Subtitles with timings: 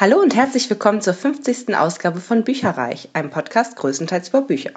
[0.00, 1.76] Hallo und herzlich willkommen zur 50.
[1.76, 4.70] Ausgabe von Bücherreich, einem Podcast größtenteils über Bücher.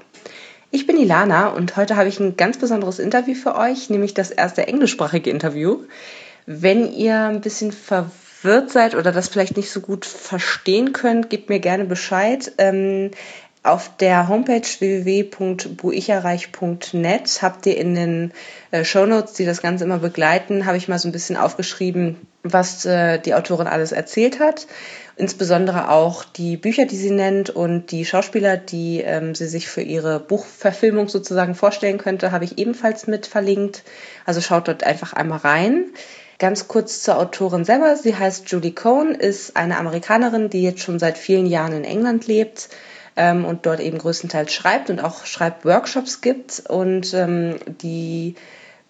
[0.69, 4.31] Ich bin Ilana und heute habe ich ein ganz besonderes Interview für euch, nämlich das
[4.31, 5.85] erste englischsprachige Interview.
[6.45, 11.47] Wenn ihr ein bisschen verwirrt seid oder das vielleicht nicht so gut verstehen könnt, gebt
[11.47, 12.51] mir gerne Bescheid.
[12.57, 13.11] Ähm,
[13.63, 18.33] auf der Homepage www.buicherreich.net habt ihr in den
[18.71, 22.85] äh, Shownotes, die das Ganze immer begleiten, habe ich mal so ein bisschen aufgeschrieben, was
[22.85, 24.67] äh, die Autorin alles erzählt hat.
[25.15, 29.81] Insbesondere auch die Bücher, die sie nennt und die Schauspieler, die ähm, sie sich für
[29.81, 33.83] ihre Buchverfilmung sozusagen vorstellen könnte, habe ich ebenfalls mit verlinkt.
[34.25, 35.85] Also schaut dort einfach einmal rein.
[36.39, 37.95] Ganz kurz zur Autorin selber.
[37.95, 42.27] Sie heißt Julie Cohn, ist eine Amerikanerin, die jetzt schon seit vielen Jahren in England
[42.27, 42.69] lebt
[43.15, 46.63] ähm, und dort eben größtenteils schreibt und auch Schreibworkshops gibt.
[46.67, 48.35] Und ähm, die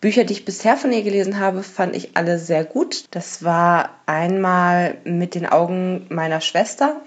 [0.03, 3.05] Bücher, die ich bisher von ihr gelesen habe, fand ich alle sehr gut.
[3.11, 6.99] Das war einmal mit den Augen meiner Schwester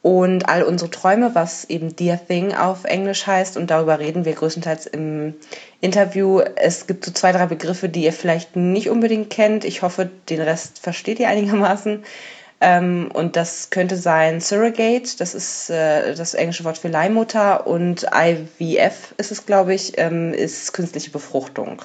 [0.00, 3.56] und all unsere Träume, was eben Dear Thing auf Englisch heißt.
[3.56, 5.34] Und darüber reden wir größtenteils im
[5.80, 6.38] Interview.
[6.38, 9.64] Es gibt so zwei, drei Begriffe, die ihr vielleicht nicht unbedingt kennt.
[9.64, 12.04] Ich hoffe, den Rest versteht ihr einigermaßen.
[12.60, 18.06] Ähm, und das könnte sein Surrogate, das ist äh, das englische Wort für Leihmutter und
[18.14, 21.82] IVF ist es, glaube ich, ähm, ist künstliche Befruchtung.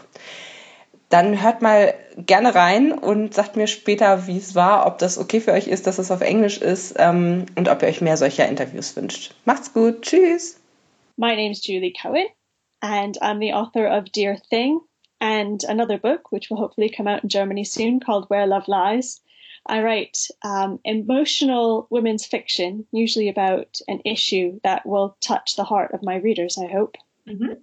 [1.07, 5.39] Dann hört mal gerne rein und sagt mir später, wie es war, ob das okay
[5.39, 8.49] für euch ist, dass es auf Englisch ist ähm, und ob ihr euch mehr solcher
[8.49, 9.33] Interviews wünscht.
[9.45, 10.59] Macht's gut, tschüss.
[11.15, 12.25] My name is Julie Cohen
[12.81, 14.81] and I'm the author of Dear Thing
[15.21, 19.21] and another book which will hopefully come out in Germany soon called Where Love Lies.
[19.65, 25.93] I write um, emotional women's fiction, usually about an issue that will touch the heart
[25.93, 26.95] of my readers, I hope.
[27.27, 27.53] Mm-hmm.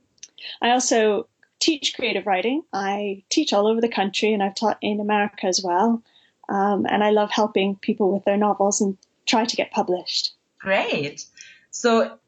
[0.61, 1.29] I also
[1.61, 2.63] teach creative writing.
[2.73, 6.03] I teach all over the country and I've taught in America as well.
[6.49, 10.33] Um, and I love helping people with their novels and try to get published.
[10.59, 11.25] Great.
[11.71, 12.19] So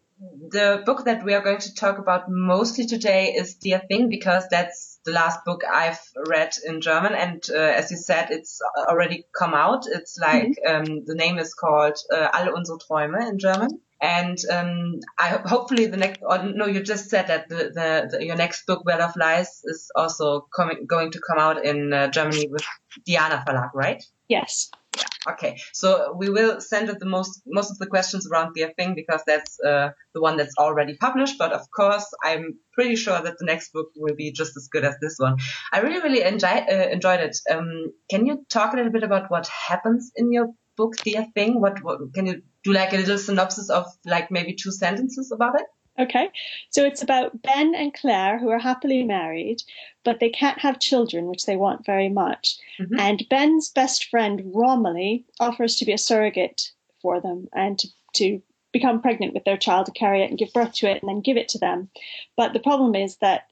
[0.48, 4.48] the book that we are going to talk about mostly today is Dear Thing because
[4.48, 9.27] that's the last book I've read in German, and uh, as you said, it's already
[9.36, 9.84] come out.
[9.86, 10.92] It's like mm-hmm.
[10.92, 13.80] um, the name is called uh, Alle unsere Träume in German.
[14.01, 16.20] And um, I hopefully the next.
[16.23, 19.63] Or no, you just said that the, the, the, your next book, Where Love Lies,
[19.64, 22.64] is also coming going to come out in uh, Germany with
[23.07, 24.05] Diana Verlag, right?
[24.29, 24.70] Yes.
[24.97, 25.33] Yeah.
[25.33, 25.59] Okay.
[25.73, 29.59] So we will send the most most of the questions around the thing because that's
[29.61, 31.37] uh, the one that's already published.
[31.39, 34.85] But of course, I'm pretty sure that the next book will be just as good
[34.85, 35.37] as this one.
[35.73, 37.37] I really really enjoy, uh, enjoyed it.
[37.51, 41.61] Um, can you talk a little bit about what happens in your book, Dear Thing?
[41.61, 45.61] What, what can you do like a little synopsis of like maybe two sentences about
[45.61, 45.67] it?
[45.99, 46.31] Okay.
[46.71, 49.63] So it's about Ben and Claire who are happily married,
[50.05, 52.57] but they can't have children, which they want very much.
[52.81, 52.99] Mm-hmm.
[52.99, 58.43] And Ben's best friend, Romily, offers to be a surrogate for them and to, to
[58.73, 61.21] become pregnant with their child, to carry it and give birth to it and then
[61.21, 61.89] give it to them.
[62.37, 63.47] But the problem is that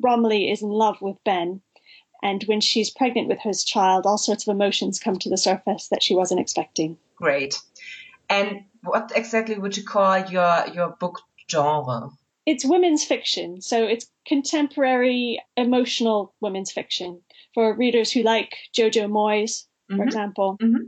[0.00, 1.60] Romily is in love with Ben.
[2.22, 5.88] And when she's pregnant with his child, all sorts of emotions come to the surface
[5.88, 6.96] that she wasn't expecting.
[7.16, 7.60] Great.
[8.30, 12.10] And what exactly would you call your, your book genre?
[12.46, 17.20] It's women's fiction, so it's contemporary emotional women's fiction
[17.54, 20.02] for readers who like Jojo Moyes, for mm-hmm.
[20.02, 20.56] example.
[20.60, 20.84] Mm-hmm.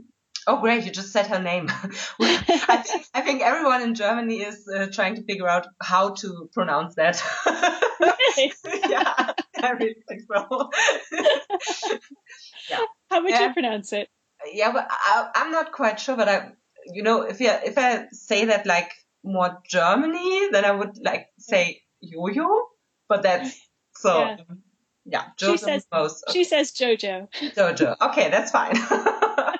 [0.47, 0.85] Oh, great!
[0.85, 1.67] You just said her name.
[2.19, 6.49] I, think, I, think, everyone in Germany is uh, trying to figure out how to
[6.51, 7.21] pronounce that.
[8.89, 10.69] yeah, I really think so.
[12.69, 12.79] yeah.
[13.11, 14.09] How would you pronounce it?
[14.51, 16.17] Yeah, but I, am not quite sure.
[16.17, 16.51] But I,
[16.87, 18.91] you know, if you, if I say that like
[19.23, 22.47] more Germany, then I would like say yo-yo,
[23.07, 23.59] but that's
[23.95, 24.19] so.
[24.19, 24.37] Yeah.
[25.05, 26.25] yeah she says most.
[26.31, 27.27] She says Jojo.
[27.55, 27.95] Jojo.
[28.01, 28.75] Okay, that's fine.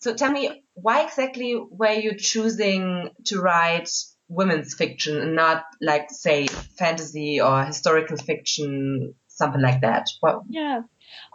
[0.00, 3.90] so tell me, why exactly were you choosing to write
[4.28, 6.46] women's fiction and not like say
[6.78, 10.08] fantasy or historical fiction, something like that?
[10.20, 10.42] What?
[10.48, 10.82] Yeah,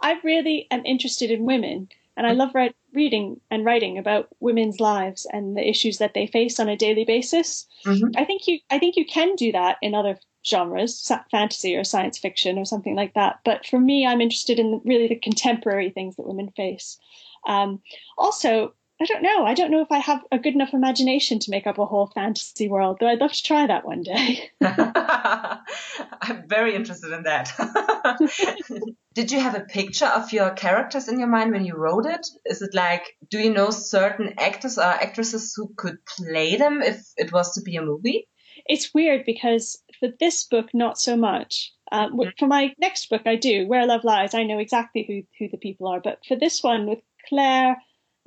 [0.00, 4.80] I really am interested in women and I love read, reading and writing about women's
[4.80, 7.66] lives and the issues that they face on a daily basis.
[7.84, 8.10] Mm-hmm.
[8.16, 12.18] I think you I think you can do that in other genres, fantasy or science
[12.18, 13.40] fiction or something like that.
[13.44, 16.98] But for me, I'm interested in really the contemporary things that women face.
[17.46, 17.80] Um,
[18.16, 19.46] also, I don't know.
[19.46, 22.08] I don't know if I have a good enough imagination to make up a whole
[22.08, 24.50] fantasy world, though I'd love to try that one day.
[24.60, 27.50] I'm very interested in that.
[29.12, 32.26] Did you have a picture of your characters in your mind when you wrote it?
[32.44, 37.04] Is it like, do you know certain actors or actresses who could play them if
[37.16, 38.28] it was to be a movie?
[38.66, 41.72] It's weird because for this book, not so much.
[41.90, 42.28] Um, mm-hmm.
[42.38, 43.66] For my next book, I do.
[43.66, 46.00] Where Love Lies, I know exactly who, who the people are.
[46.00, 47.76] But for this one, with Claire,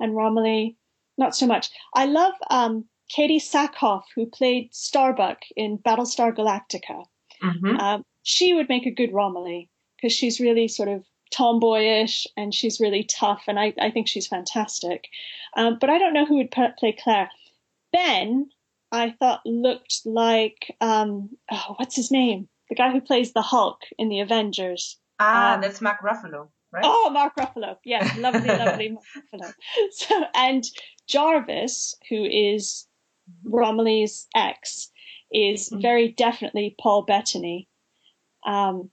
[0.00, 0.76] and Romily.
[1.16, 1.70] not so much.
[1.94, 2.84] I love um,
[3.14, 7.04] Katee Sackhoff, who played Starbuck in Battlestar Galactica.
[7.42, 7.76] Mm-hmm.
[7.76, 9.70] Um, she would make a good Romily
[10.04, 14.26] because she's really sort of tomboyish and she's really tough, and I, I think she's
[14.26, 15.08] fantastic.
[15.56, 17.30] Um, but I don't know who would play Claire.
[17.90, 18.50] Ben,
[18.92, 22.48] I thought looked like um, oh, what's his name?
[22.68, 24.98] The guy who plays the Hulk in the Avengers.
[25.18, 26.82] Ah, Um, that's Mark Ruffalo, right?
[26.84, 27.78] Oh, Mark Ruffalo.
[27.82, 29.54] Yeah, lovely, lovely Mark Ruffalo.
[29.92, 30.64] So, and
[31.08, 32.86] Jarvis, who is
[33.42, 34.90] Romily's ex,
[35.32, 35.80] is Mhm.
[35.80, 37.68] very definitely Paul Bettany,
[38.46, 38.90] um,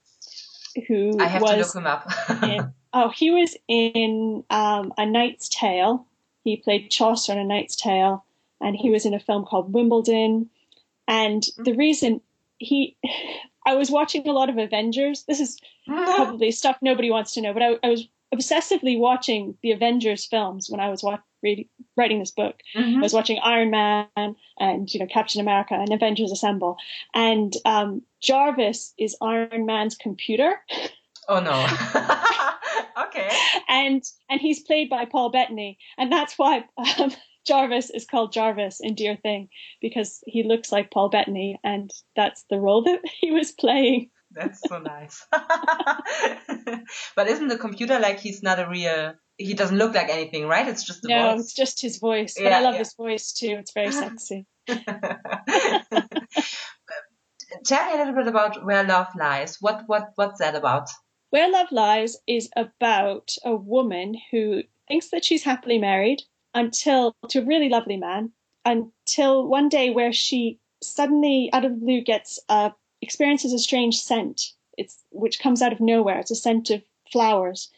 [0.86, 2.10] who I have was to look him up.
[2.42, 6.06] in, oh, he was in um, A Knight's Tale.
[6.44, 8.24] He played Chaucer in A Knight's Tale,
[8.60, 10.50] and he was in a film called Wimbledon.
[11.08, 12.20] And the reason
[12.58, 12.96] he,
[13.66, 15.24] I was watching a lot of Avengers.
[15.24, 19.72] This is probably stuff nobody wants to know, but I, I was obsessively watching the
[19.72, 22.56] Avengers films when I was wa- reading, writing this book.
[22.74, 23.02] I Mhm.
[23.02, 24.06] was watching Iron Man
[24.58, 26.76] and you know Captain America and Avengers Assemble,
[27.14, 30.60] and um, Jarvis is Iron Man's computer,
[31.28, 31.66] Oh no.
[33.06, 33.30] okay.
[33.68, 36.64] and and he's played by Paul Bettany, and that's why
[36.98, 37.12] um,
[37.46, 39.48] Jarvis is called Jarvis in Dear Thing
[39.80, 44.10] because he looks like Paul Bettany, and that's the role that he was playing.
[44.34, 45.26] That's so nice.
[47.16, 49.14] but isn't the computer like he's not a real?
[49.44, 50.66] He doesn't look like anything, right?
[50.68, 51.40] It's just the no, voice.
[51.44, 52.78] it's just his voice, but Yeah, I love yeah.
[52.78, 53.56] his voice too.
[53.60, 54.46] It's very sexy.
[57.64, 59.58] Tell me a little bit about where love lies.
[59.60, 60.88] What what what's that about?
[61.30, 66.22] Where Love Lies is about a woman who thinks that she's happily married
[66.52, 68.32] until to a really lovely man
[68.66, 73.96] until one day where she suddenly out of the blue gets uh, experiences a strange
[73.98, 74.52] scent.
[74.76, 76.18] It's which comes out of nowhere.
[76.18, 77.70] It's a scent of flowers,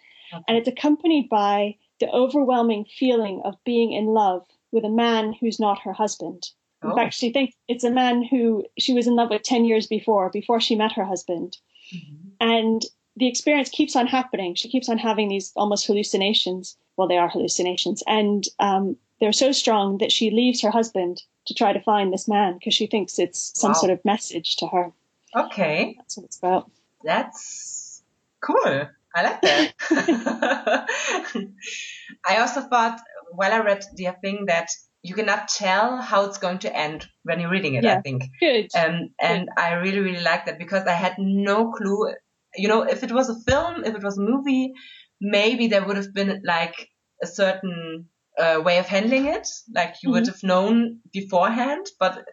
[0.49, 5.61] and it's accompanied by the overwhelming feeling of being in love with a man who's
[5.61, 6.51] not her husband.
[6.83, 6.95] In Oh.
[6.97, 10.29] fact, she thinks it's a man who she was in love with 10 years before,
[10.31, 11.57] before she met her husband.
[11.95, 12.33] Mhm.
[12.41, 12.83] And
[13.17, 14.55] the experience keeps on happening.
[14.55, 16.77] She keeps on having these almost hallucinations.
[16.97, 18.03] Well, they are hallucinations.
[18.07, 22.27] And um, they're so strong that she leaves her husband to try to find this
[22.27, 23.75] man because she thinks it's some Wow.
[23.79, 24.93] sort of message to her.
[25.37, 26.71] Okay, That's what it's about.
[27.03, 28.03] that's
[28.41, 28.87] cool.
[29.15, 29.75] I like that.
[32.27, 33.01] I also thought
[33.33, 34.69] while I read the thing that
[35.03, 37.85] you cannot tell how it's going to end when you're reading it.
[37.85, 38.23] I think.
[38.41, 38.69] Good.
[38.75, 42.15] Um, and I really, really like that because I had no clue.
[42.57, 44.73] You know, if it was a film, if it was a movie,
[45.21, 46.89] maybe there would have been like
[47.23, 48.07] a certain
[48.39, 50.29] uh, way of handling it, like you would Mhm.
[50.33, 51.87] have known beforehand.
[52.01, 52.25] But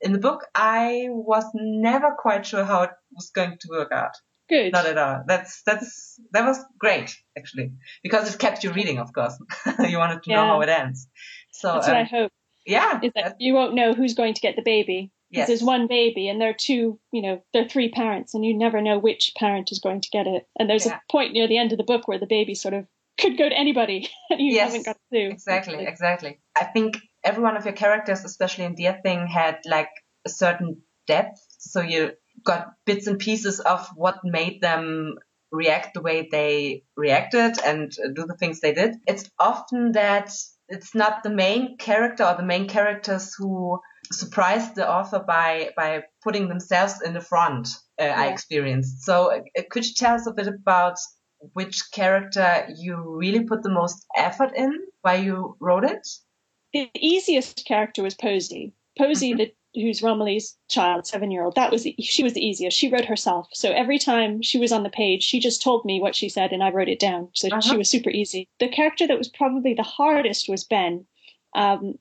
[0.00, 4.12] in the book, I was never quite sure how it was going to work out.
[4.50, 4.72] Good.
[4.72, 5.22] Not at all.
[5.26, 8.98] That's that's that was great actually because it kept you reading.
[8.98, 9.38] Of course,
[9.88, 11.08] you wanted to know how it ends.
[11.52, 12.32] So That's what I um, hope.
[12.66, 15.10] yeah, Is that you won't know who's going to get the baby.
[15.30, 15.46] yes.
[15.46, 18.52] There's one baby and there are two, you know, there are three parents and you
[18.58, 20.46] never know which parent is going to get it.
[20.58, 20.96] And there's Yeah.
[21.08, 22.86] a point near the end of the book where the baby sort of
[23.20, 25.28] could go to anybody and you Yes, haven't got clue.
[25.30, 26.40] Exactly, exactly.
[26.56, 29.90] I think every one of your characters, especially in Dear Thing, had like
[30.24, 31.38] a certain depth.
[31.58, 32.12] So you
[32.44, 35.16] got bits and pieces of what made them
[35.52, 38.94] react the way they reacted and do the things they did.
[39.06, 40.32] It's often that
[40.68, 43.80] it's not the main character or the main characters who
[44.12, 47.68] surprised the author by by putting themselves in the front.
[48.00, 48.32] Uh, I Yeah.
[48.32, 49.02] experienced.
[49.02, 50.96] So uh, could you tell us a bit about
[51.54, 54.72] which character you really put the most effort in
[55.02, 56.06] while you wrote it?
[56.72, 58.72] the easiest character was Posey.
[58.96, 59.38] Posey, Mhm.
[59.38, 61.54] the who's Romily's child, seven year old.
[61.54, 62.76] That was she was the easiest.
[62.76, 63.48] She wrote herself.
[63.52, 66.52] So every time she was on the page, she just told me what she said,
[66.52, 67.28] and I wrote it down.
[67.34, 67.60] So Uh-huh.
[67.60, 68.48] she was super easy.
[68.58, 71.06] The character that was probably the hardest was Ben,
[71.54, 71.98] um,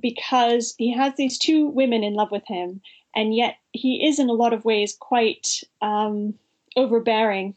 [0.00, 2.80] because he has these two women in love with him,
[3.14, 6.34] and yet he is in a lot of ways quite um,
[6.76, 7.54] overbearing.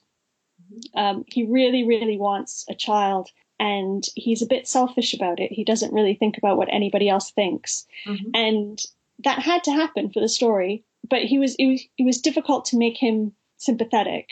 [0.96, 5.52] Um, he really, really wants a child, and he's a bit selfish about it.
[5.52, 8.32] He doesn't really think about what anybody else thinks, Mhm.
[8.36, 8.86] and
[9.24, 10.84] that had to happen for the story.
[11.10, 14.30] But he was it was it was difficult to make him sympathetic,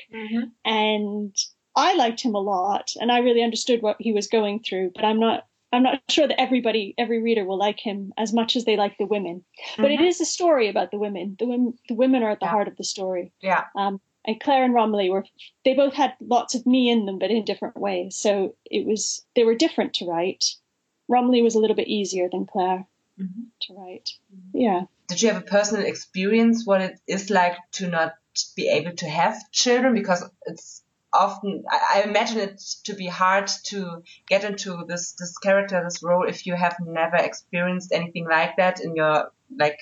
[0.66, 1.36] and
[1.76, 4.92] I liked him a lot, and I really understood what he was going through.
[4.96, 5.46] But I'm not.
[5.74, 8.98] I'm not sure that everybody, every reader, will like him as much as they like
[8.98, 9.44] the women.
[9.78, 10.08] But it Mhm.
[10.08, 11.36] is a story about the women.
[11.38, 12.52] The women, the women are at the Yeah.
[12.52, 13.34] heart of the story.
[13.42, 13.66] Yeah.
[13.76, 15.26] Um, and Claire and Romily were
[15.66, 18.16] they both had lots of me in them, but in different ways.
[18.16, 20.46] So it was they were different to write.
[21.10, 22.88] Romily was a little bit easier than Claire
[23.20, 23.46] Mhm.
[23.62, 24.10] to write.
[24.54, 24.84] Yeah.
[25.08, 28.14] Did you have a personal experience what it is like to not
[28.56, 29.94] be able to have children?
[29.94, 35.38] Because it's often I, I imagine it to be hard to get into this this
[35.38, 39.80] character, this role, if you have never experienced anything like that in your like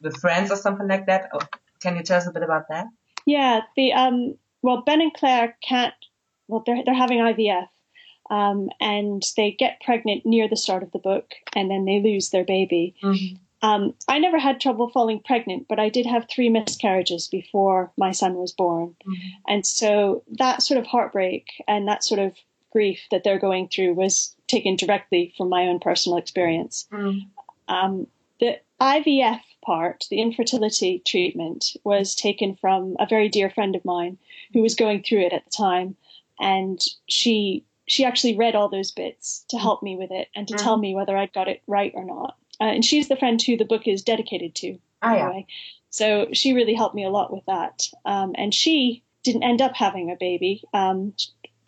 [0.00, 1.28] with friends or something like that.
[1.32, 1.40] Oh,
[1.80, 2.86] can you tell us a bit about that?
[3.26, 5.94] Yeah, the um, well, Ben and Claire can't.
[6.48, 7.68] Well, they're they're having IVF,
[8.30, 12.30] um, and they get pregnant near the start of the book, and then they lose
[12.30, 12.94] their baby.
[13.02, 13.36] Mm-hmm.
[13.64, 18.10] Um, I never had trouble falling pregnant, but I did have three miscarriages before my
[18.10, 18.96] son was born.
[19.06, 19.28] Mm-hmm.
[19.46, 22.34] And so that sort of heartbreak and that sort of
[22.72, 26.88] grief that they're going through was taken directly from my own personal experience.
[26.90, 27.72] Mm-hmm.
[27.72, 28.06] Um,
[28.40, 34.18] the IVF part, the infertility treatment, was taken from a very dear friend of mine
[34.52, 35.96] who was going through it at the time.
[36.40, 40.54] And she she actually read all those bits to help me with it and to
[40.54, 40.64] mm-hmm.
[40.64, 42.36] tell me whether I'd got it right or not.
[42.60, 44.78] Uh, and she's the friend who the book is dedicated to.
[45.02, 45.40] Oh, yeah.
[45.90, 47.88] So she really helped me a lot with that.
[48.04, 51.14] Um, and she didn't end up having a baby um,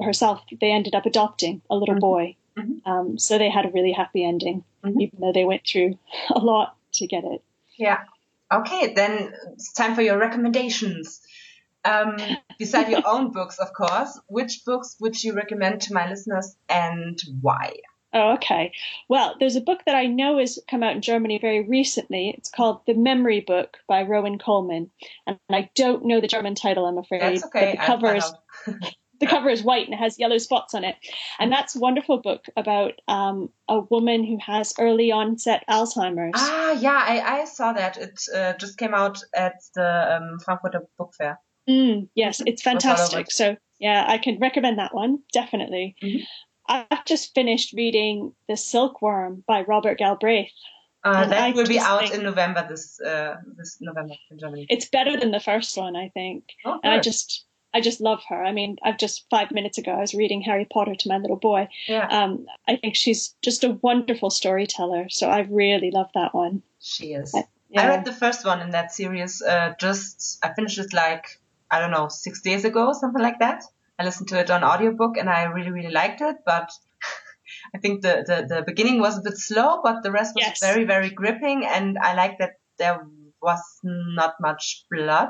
[0.01, 0.43] herself.
[0.61, 2.01] They ended up adopting a little mm-hmm.
[2.01, 2.37] boy.
[2.57, 2.91] Mm-hmm.
[2.91, 5.01] Um, so they had a really happy ending, mm-hmm.
[5.01, 5.99] even though they went through
[6.31, 7.43] a lot to get it.
[7.77, 8.05] Yeah.
[8.53, 11.21] Okay, then it's time for your recommendations.
[11.85, 12.17] Um,
[12.59, 17.19] beside your own books, of course, which books would you recommend to my listeners and
[17.41, 17.75] why?
[18.15, 18.73] Oh, okay.
[19.09, 22.33] Well, there's a book that I know has come out in Germany very recently.
[22.39, 24.93] It's called The Memory Book by Rowan Coleman,
[25.27, 26.87] and I don't know the German title.
[26.87, 27.23] I'm afraid.
[27.23, 27.73] That's okay.
[27.73, 28.33] The cover is
[29.21, 30.95] the cover is white and it has yellow spots on it,
[31.41, 36.35] and that's a wonderful book about um, a woman who has early onset Alzheimer's.
[36.37, 37.97] Ah, yeah, I, I saw that.
[37.97, 41.41] It uh, just came out at the um, Frankfurter Book Fair.
[41.69, 43.31] Mm, yes, it's fantastic.
[43.31, 45.97] So yeah, I can recommend that one definitely.
[46.03, 46.25] Mm-hmm.
[46.67, 50.51] I've just finished reading The Silkworm by Robert Galbraith.
[51.05, 54.67] Uh, that I will be out in November this uh, this November in Germany.
[54.71, 56.45] It's better than the first one, I think.
[56.65, 57.45] Oh, and I just
[57.75, 58.43] I just love her.
[58.43, 61.37] I mean, I've just five minutes ago I was reading Harry Potter to my little
[61.37, 61.69] boy.
[61.89, 62.07] Yeah.
[62.07, 65.09] Um, I think she's just a wonderful storyteller.
[65.11, 66.63] So I really love that one.
[66.81, 67.35] She is.
[67.35, 67.83] I, yeah.
[67.83, 69.43] I read the first one in that series.
[69.43, 71.39] Uh, just I finished it like
[71.71, 73.63] I don't know six days ago, something like that.
[73.99, 76.37] I listened to it on audiobook and I really, really liked it.
[76.45, 76.71] But
[77.75, 80.61] I think the, the, the beginning was a bit slow, but the rest was yes.
[80.61, 81.65] very, very gripping.
[81.65, 83.01] And I like that there
[83.41, 85.29] was not much blood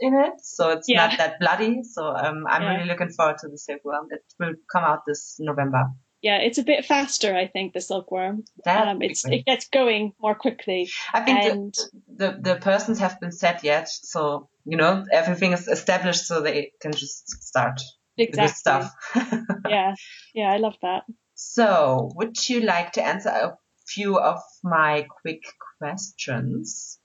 [0.00, 0.34] in it.
[0.42, 1.06] So it's yeah.
[1.06, 1.82] not that bloody.
[1.82, 2.74] So um, I'm yeah.
[2.74, 4.08] really looking forward to the silkworm.
[4.10, 5.86] It will come out this November.
[6.24, 8.44] Yeah, it's a bit faster, I think, the silkworm.
[8.66, 10.88] Um, it's, it gets going more quickly.
[11.12, 11.74] I think and...
[12.08, 13.90] the, the, the persons have been set yet.
[13.90, 17.78] So, you know, everything is established so they can just start
[18.16, 18.54] exactly.
[18.54, 18.90] stuff.
[19.68, 19.92] yeah,
[20.34, 21.02] yeah, I love that.
[21.34, 25.42] So, would you like to answer a few of my quick
[25.78, 26.98] questions?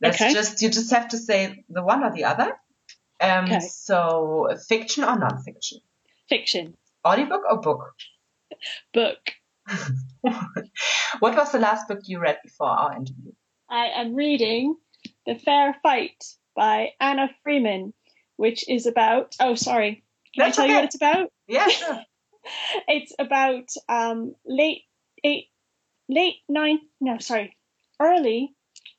[0.00, 0.32] Let's okay.
[0.32, 2.52] just you just have to say the one or the other.
[3.20, 3.58] Um, okay.
[3.58, 5.80] So, fiction or non-fiction?
[6.28, 6.76] Fiction.
[7.04, 7.80] Audiobook or book?
[8.94, 9.18] Book.
[11.20, 13.32] what was the last book you read before our interview?
[13.68, 14.76] I am reading
[15.26, 16.24] The Fair Fight
[16.56, 17.94] by Anna Freeman,
[18.36, 19.36] which is about.
[19.38, 20.04] Oh, sorry.
[20.34, 20.72] Can That's I tell okay.
[20.72, 21.32] you what it's about?
[21.46, 22.00] Yeah, sure.
[22.88, 24.82] it's about um, late
[25.24, 25.46] eight,
[26.08, 26.80] late nine.
[27.00, 27.56] No, sorry,
[28.00, 28.54] early.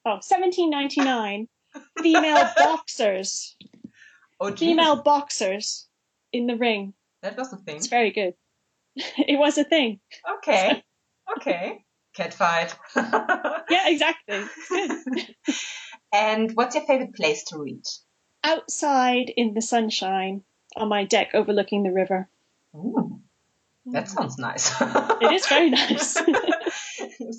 [0.06, 1.48] Oh, 1799.
[2.02, 3.56] female boxers.
[4.40, 5.88] Oh, female boxers
[6.34, 6.94] in the ring.
[7.22, 7.78] That was a thing.
[7.78, 8.34] It's very good.
[9.18, 10.00] it was a thing.
[10.38, 10.84] Okay.
[11.38, 11.84] Okay.
[12.14, 12.76] Cat fight.
[12.96, 14.44] yeah, exactly.
[16.14, 17.84] and what's your favorite place to read?
[18.44, 20.44] Outside in the sunshine
[20.76, 22.28] on my deck overlooking the river.
[22.76, 23.22] Ooh,
[23.86, 24.72] that sounds nice.
[24.82, 26.14] it is very nice.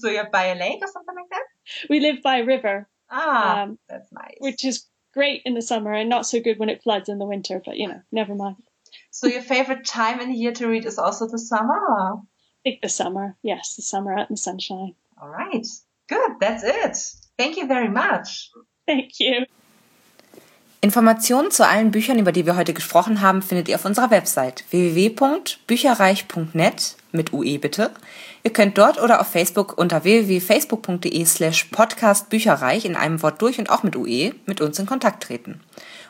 [0.01, 1.43] so you're by a lake or something like that?
[1.91, 2.89] We live by a river.
[3.11, 4.37] Ah, um, that's nice.
[4.39, 7.27] Which is great in the summer and not so good when it floods in the
[7.27, 8.57] winter, but you know, never mind.
[9.11, 11.75] So your favorite time in the year to read is also the summer?
[11.75, 12.17] I
[12.65, 13.37] think the summer.
[13.43, 14.95] Yes, the summer out in the sunshine.
[15.21, 15.67] All right.
[16.09, 16.33] Good.
[16.41, 16.97] That's it.
[17.39, 18.51] Thank you very much.
[18.87, 19.47] Thank you.
[20.85, 24.65] Informationen zu allen Büchern, über die wir heute gesprochen haben, findet ihr auf unserer Website
[24.71, 27.93] www.bücherreich.net mit UE bitte.
[28.43, 33.71] Ihr könnt dort oder auf Facebook unter www.facebook.de slash podcastbücherreich in einem Wort durch und
[33.71, 35.61] auch mit UE mit uns in Kontakt treten.